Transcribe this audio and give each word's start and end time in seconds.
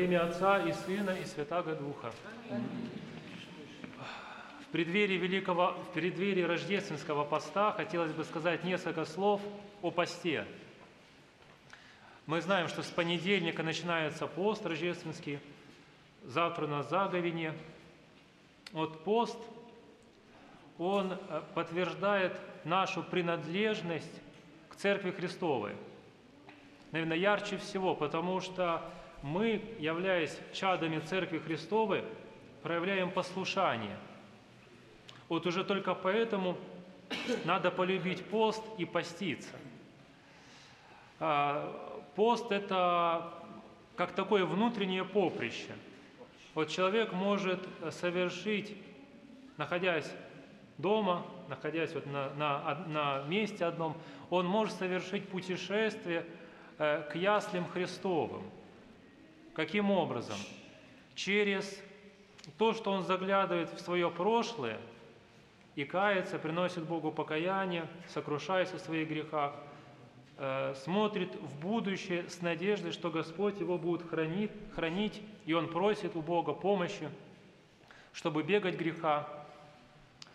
имя 0.00 0.24
Отца 0.24 0.58
и 0.62 0.72
Сына 0.72 1.10
и 1.10 1.24
Святаго 1.24 1.74
Духа. 1.74 2.10
В 4.60 4.72
преддверии 4.72 5.16
великого, 5.16 5.72
в 5.72 5.92
преддверии 5.92 6.42
рождественского 6.42 7.24
поста 7.24 7.72
хотелось 7.72 8.12
бы 8.12 8.24
сказать 8.24 8.64
несколько 8.64 9.04
слов 9.04 9.40
о 9.82 9.90
посте. 9.90 10.46
Мы 12.26 12.40
знаем, 12.40 12.68
что 12.68 12.82
с 12.82 12.86
понедельника 12.86 13.62
начинается 13.62 14.26
пост 14.26 14.64
рождественский, 14.64 15.40
завтра 16.24 16.66
на 16.66 16.82
заговине. 16.82 17.52
Вот 18.72 19.02
пост, 19.04 19.38
он 20.78 21.12
э, 21.12 21.42
подтверждает 21.54 22.38
нашу 22.64 23.02
принадлежность 23.02 24.20
к 24.68 24.76
Церкви 24.76 25.10
Христовой. 25.10 25.74
Наверное, 26.92 27.16
ярче 27.16 27.58
всего, 27.58 27.94
потому 27.94 28.40
что 28.40 28.82
мы, 29.22 29.62
являясь 29.78 30.38
чадами 30.52 30.98
Церкви 31.00 31.38
Христовой, 31.38 32.04
проявляем 32.62 33.10
послушание. 33.10 33.96
Вот 35.28 35.46
уже 35.46 35.64
только 35.64 35.94
поэтому 35.94 36.56
надо 37.44 37.70
полюбить 37.70 38.24
пост 38.24 38.62
и 38.78 38.84
поститься. 38.84 39.56
А, 41.18 42.02
пост– 42.16 42.50
это 42.50 43.32
как 43.96 44.12
такое 44.12 44.44
внутреннее 44.44 45.04
поприще. 45.04 45.74
Вот 46.54 46.68
человек 46.68 47.12
может 47.12 47.60
совершить, 47.90 48.76
находясь 49.56 50.10
дома, 50.78 51.26
находясь 51.48 51.92
вот 51.92 52.06
на, 52.06 52.30
на, 52.30 52.74
на 52.86 53.22
месте 53.24 53.64
одном, 53.64 53.96
он 54.30 54.46
может 54.46 54.74
совершить 54.76 55.28
путешествие 55.28 56.24
э, 56.78 57.02
к 57.10 57.14
яслям 57.14 57.68
Христовым. 57.68 58.42
Каким 59.54 59.90
образом? 59.90 60.36
Через 61.14 61.82
то, 62.56 62.72
что 62.72 62.92
он 62.92 63.02
заглядывает 63.02 63.72
в 63.72 63.80
свое 63.80 64.10
прошлое 64.10 64.78
и 65.74 65.84
кается, 65.84 66.38
приносит 66.38 66.84
Богу 66.84 67.10
покаяние, 67.10 67.86
сокрушаясь 68.08 68.72
о 68.72 68.78
своих 68.78 69.08
грехах, 69.08 69.54
э, 70.36 70.74
смотрит 70.76 71.34
в 71.36 71.60
будущее 71.60 72.28
с 72.28 72.40
надеждой, 72.40 72.92
что 72.92 73.10
Господь 73.10 73.60
его 73.60 73.78
будет 73.78 74.08
хранить, 74.08 74.50
хранить, 74.74 75.20
и 75.46 75.52
он 75.52 75.68
просит 75.68 76.16
у 76.16 76.22
Бога 76.22 76.52
помощи, 76.52 77.08
чтобы 78.12 78.42
бегать 78.42 78.76
греха. 78.76 79.28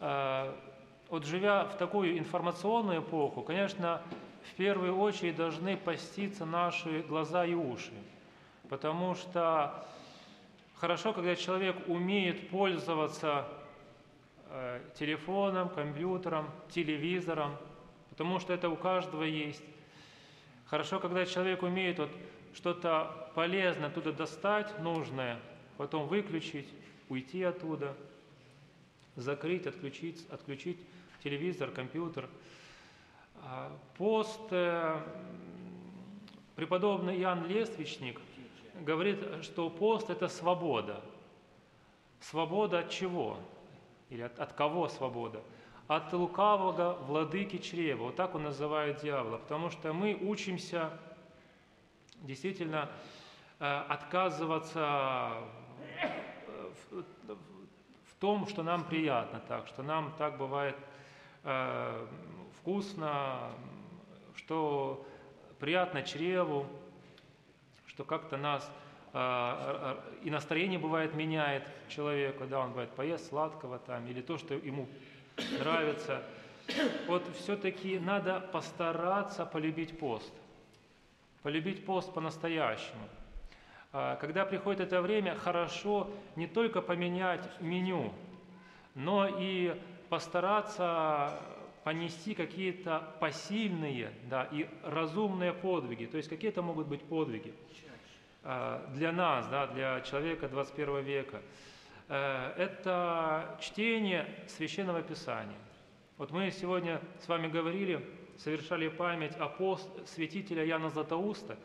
Э, 0.00 0.52
вот 1.08 1.24
живя 1.24 1.64
в 1.64 1.76
такую 1.76 2.18
информационную 2.18 3.00
эпоху, 3.00 3.42
конечно, 3.42 4.02
в 4.50 4.54
первую 4.56 4.98
очередь 4.98 5.36
должны 5.36 5.76
поститься 5.76 6.44
наши 6.44 7.02
глаза 7.02 7.44
и 7.44 7.54
уши, 7.54 7.92
потому 8.68 9.14
что 9.14 9.86
хорошо, 10.76 11.12
когда 11.12 11.36
человек 11.36 11.76
умеет 11.88 12.48
пользоваться 12.50 13.46
э, 14.50 14.80
телефоном, 14.98 15.68
компьютером, 15.68 16.50
телевизором, 16.70 17.56
потому 18.10 18.38
что 18.40 18.52
это 18.52 18.68
у 18.68 18.76
каждого 18.76 19.22
есть. 19.22 19.62
Хорошо, 20.66 20.98
когда 20.98 21.24
человек 21.26 21.62
умеет 21.62 21.98
вот 21.98 22.10
что-то 22.54 23.30
полезное 23.34 23.88
оттуда 23.88 24.12
достать, 24.12 24.78
нужное, 24.80 25.38
потом 25.76 26.08
выключить, 26.08 26.68
уйти 27.08 27.42
оттуда, 27.42 27.94
закрыть, 29.14 29.66
отключить, 29.66 30.26
отключить 30.30 30.78
телевизор, 31.22 31.70
компьютер. 31.70 32.28
А, 33.42 33.70
пост, 33.96 34.40
э, 34.50 34.98
преподобный 36.56 37.20
Иоанн 37.20 37.46
Лествичник 37.46 38.20
говорит, 38.84 39.42
что 39.42 39.70
пост– 39.70 40.10
это 40.10 40.28
свобода. 40.28 41.02
Свобода 42.20 42.80
от 42.80 42.90
чего? 42.90 43.38
Или 44.10 44.22
от, 44.22 44.38
от 44.38 44.52
кого 44.52 44.88
свобода? 44.88 45.42
От 45.88 46.12
лукавого 46.12 46.94
владыки 47.06 47.58
чрева. 47.58 48.04
Вот 48.04 48.16
так 48.16 48.34
он 48.34 48.44
называет 48.44 49.00
дьявола. 49.00 49.38
Потому 49.38 49.70
что 49.70 49.92
мы 49.92 50.14
учимся 50.14 50.90
действительно 52.22 52.90
э, 53.60 53.64
отказываться 53.88 55.32
в, 56.90 57.02
в 58.04 58.14
том, 58.18 58.46
что 58.46 58.62
нам 58.62 58.84
приятно 58.84 59.40
так, 59.46 59.66
что 59.68 59.82
нам 59.82 60.12
так 60.18 60.38
бывает 60.38 60.76
э, 61.44 62.06
вкусно, 62.58 63.52
что 64.34 65.06
приятно 65.58 66.02
чреву, 66.02 66.66
что 67.96 68.04
как-то 68.04 68.36
нас 68.36 68.70
э, 69.14 69.96
и 70.22 70.28
настроение 70.28 70.78
бывает 70.78 71.14
меняет 71.14 71.62
человека, 71.88 72.44
да, 72.44 72.60
он 72.60 72.72
бывает 72.72 72.90
поест 72.90 73.30
сладкого 73.30 73.78
там, 73.78 74.06
или 74.06 74.20
то, 74.20 74.36
что 74.36 74.52
ему 74.52 74.86
нравится. 75.58 76.22
Вот 77.06 77.22
все-таки 77.38 77.98
надо 77.98 78.40
постараться 78.52 79.46
полюбить 79.46 79.98
пост, 79.98 80.30
полюбить 81.42 81.86
пост 81.86 82.12
по-настоящему. 82.12 83.08
А, 83.94 84.16
когда 84.16 84.44
приходит 84.44 84.82
это 84.82 85.00
время, 85.00 85.34
хорошо 85.34 86.10
не 86.34 86.46
только 86.46 86.82
поменять 86.82 87.48
меню, 87.62 88.12
но 88.94 89.26
и 89.26 89.74
постараться 90.10 91.40
понести 91.86 92.34
какие-то 92.34 93.14
посильные 93.20 94.10
да, 94.28 94.48
и 94.50 94.66
разумные 94.82 95.52
подвиги. 95.52 96.06
То 96.06 96.16
есть 96.16 96.28
какие-то 96.28 96.60
могут 96.60 96.88
быть 96.88 97.00
подвиги 97.00 97.54
а, 98.42 98.90
для 98.96 99.12
нас, 99.12 99.46
да, 99.46 99.68
для 99.68 100.00
человека 100.00 100.48
21 100.48 101.04
века. 101.04 101.40
Э, 102.08 102.54
это 102.56 103.56
чтение 103.60 104.26
Священного 104.48 105.00
Писания. 105.00 105.58
Вот 106.18 106.32
мы 106.32 106.50
сегодня 106.50 107.00
с 107.20 107.28
вами 107.28 107.46
говорили, 107.46 108.04
совершали 108.36 108.88
память 108.88 109.36
о 109.36 109.46
пост 109.48 109.88
святителя 110.08 110.64
Яна 110.64 110.90
Златоуста 110.90 111.56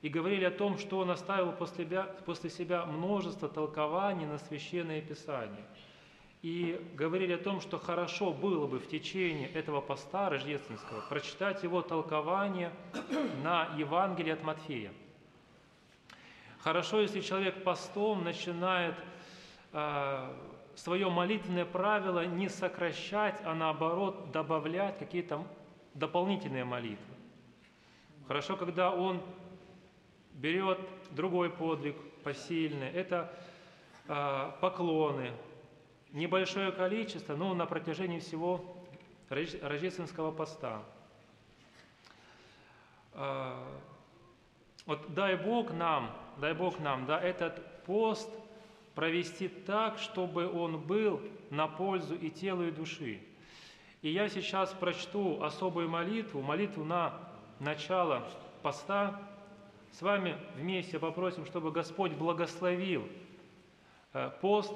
и 0.00 0.08
говорили 0.08 0.46
о 0.46 0.50
том, 0.50 0.78
что 0.78 1.00
он 1.00 1.10
оставил 1.10 1.52
после 1.52 1.84
себя, 1.84 2.04
после 2.24 2.48
себя 2.48 2.86
множество 2.86 3.50
толкований 3.50 4.24
на 4.24 4.38
Священное 4.38 5.02
Писание. 5.02 5.66
И 6.42 6.80
говорили 6.94 7.32
о 7.32 7.38
том, 7.38 7.60
что 7.60 7.78
хорошо 7.78 8.32
было 8.32 8.66
бы 8.66 8.78
в 8.78 8.88
течение 8.88 9.48
этого 9.48 9.80
поста 9.80 10.30
рождественского 10.30 11.00
прочитать 11.08 11.64
его 11.64 11.82
толкование 11.82 12.72
на 13.42 13.74
Евангелие 13.76 14.34
от 14.34 14.44
Матфея. 14.44 14.92
Хорошо, 16.60 17.00
если 17.00 17.20
человек 17.20 17.64
постом 17.64 18.22
начинает 18.22 18.94
э, 19.72 20.32
свое 20.76 21.10
молитвенное 21.10 21.64
правило 21.64 22.24
не 22.24 22.48
сокращать, 22.48 23.40
а 23.44 23.54
наоборот 23.54 24.30
добавлять 24.30 24.98
какие-то 24.98 25.44
дополнительные 25.94 26.64
молитвы. 26.64 27.14
Хорошо, 28.28 28.56
когда 28.56 28.92
он 28.92 29.20
берет 30.34 30.78
другой 31.10 31.50
подвиг 31.50 31.96
посильный, 32.22 32.88
это 32.88 33.32
э, 34.06 34.52
поклоны, 34.60 35.32
небольшое 36.12 36.72
количество, 36.72 37.36
но 37.36 37.54
на 37.54 37.66
протяжении 37.66 38.18
всего 38.18 38.76
рождественского 39.28 40.32
поста. 40.32 40.82
Э, 43.12 43.54
вот 44.86 45.12
дай 45.14 45.36
Бог 45.36 45.72
нам, 45.72 46.16
дай 46.38 46.54
Бог 46.54 46.78
нам, 46.78 47.06
да, 47.06 47.20
этот 47.20 47.84
пост– 47.84 48.30
провести 48.98 49.46
так, 49.46 49.96
чтобы 50.00 50.50
он 50.52 50.80
был 50.80 51.20
на 51.50 51.68
пользу 51.68 52.16
и 52.16 52.30
телу, 52.30 52.64
и 52.64 52.72
души. 52.72 53.20
И 54.02 54.10
я 54.10 54.28
сейчас 54.28 54.72
прочту 54.72 55.40
особую 55.40 55.88
молитву, 55.88 56.42
молитву 56.42 56.82
на 56.82 57.14
начало 57.60 58.26
поста. 58.60 59.22
С 59.92 60.02
вами 60.02 60.36
вместе 60.56 60.98
попросим, 60.98 61.46
чтобы 61.46 61.70
Господь 61.70 62.10
благословил 62.10 63.08
э, 64.14 64.32
пост, 64.40 64.72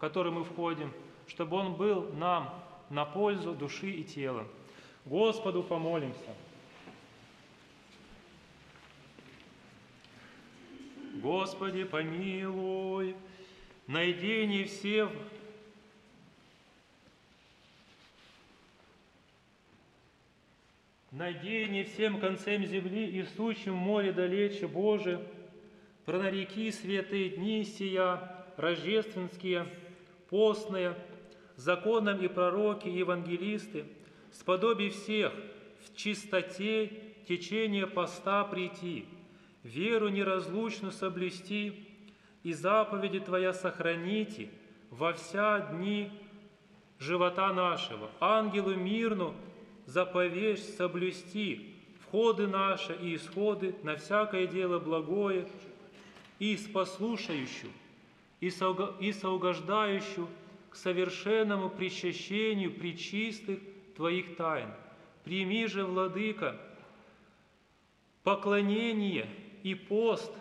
в 0.00 0.02
который 0.02 0.32
мы 0.32 0.44
входим, 0.44 0.90
чтобы 1.28 1.58
он 1.58 1.74
был 1.74 2.10
нам 2.14 2.54
на 2.88 3.04
пользу 3.04 3.52
души 3.52 3.90
и 3.90 4.02
тела. 4.02 4.46
Господу 5.04 5.62
помолимся. 5.62 6.34
Господи, 11.16 11.84
помилуй, 11.84 13.14
найди 13.86 14.46
не 14.46 14.64
все 14.64 15.10
Найди 21.10 21.66
не 21.66 21.82
всем 21.82 22.20
концем 22.20 22.64
земли 22.64 23.04
и 23.04 23.20
в 23.20 23.28
море 23.74 24.12
далече, 24.12 24.66
Боже, 24.66 25.20
про 26.06 26.16
на 26.18 26.30
реки 26.30 26.70
святые 26.70 27.30
дни 27.30 27.64
сия, 27.64 28.46
рождественские, 28.56 29.66
постные, 30.30 30.96
законом 31.56 32.20
и 32.22 32.28
пророки, 32.28 32.88
и 32.88 32.98
евангелисты, 32.98 33.84
сподоби 34.32 34.88
всех 34.88 35.32
в 35.84 35.96
чистоте 35.96 36.90
течение 37.28 37.86
поста 37.86 38.44
прийти, 38.44 39.06
веру 39.62 40.08
неразлучно 40.08 40.90
соблюсти, 40.90 41.86
и 42.42 42.52
заповеди 42.52 43.20
Твоя 43.20 43.52
сохраните 43.52 44.48
во 44.90 45.12
вся 45.12 45.60
дни 45.60 46.10
живота 46.98 47.52
нашего. 47.52 48.10
Ангелу 48.18 48.74
мирну 48.74 49.34
заповедь 49.86 50.64
соблюсти 50.76 51.76
входы 52.00 52.46
наши 52.46 52.94
и 52.94 53.16
исходы 53.16 53.74
на 53.82 53.96
всякое 53.96 54.46
дело 54.46 54.78
благое 54.78 55.46
и 56.38 56.56
спослушающую, 56.56 57.70
и 58.40 58.50
соугождающую 58.50 60.28
к 60.70 60.76
совершенному 60.76 61.68
причащению 61.68 62.72
причистых 62.72 63.58
Твоих 63.96 64.36
тайн. 64.36 64.70
Прими 65.24 65.66
же, 65.66 65.84
Владыка, 65.84 66.58
поклонение 68.22 69.28
и 69.62 69.74
пост 69.74 70.32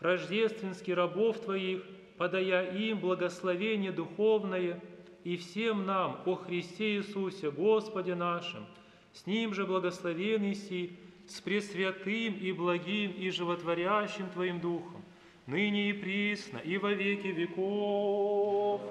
рождественский 0.00 0.94
рабов 0.94 1.40
Твоих, 1.40 1.82
подая 2.16 2.74
им 2.74 3.00
благословение 3.00 3.92
духовное 3.92 4.80
и 5.24 5.36
всем 5.36 5.84
нам 5.84 6.20
о 6.24 6.36
Христе 6.36 6.96
Иисусе, 6.96 7.50
Господе 7.50 8.14
нашим, 8.14 8.64
с 9.12 9.26
Ним 9.26 9.52
же 9.52 9.66
благословенный 9.66 10.54
си, 10.54 10.92
с 11.26 11.40
пресвятым 11.40 12.34
и 12.38 12.52
благим 12.52 13.12
и 13.12 13.28
животворящим 13.30 14.30
Твоим 14.30 14.60
Духом, 14.60 15.04
ныне 15.48 15.90
и 15.90 15.92
присно, 15.94 16.58
и 16.58 16.76
во 16.76 16.92
веки 16.92 17.28
веков. 17.28 18.82